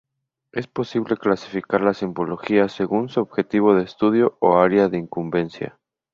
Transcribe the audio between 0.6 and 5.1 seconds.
posible clasificar la simbología según su objeto de estudio o área de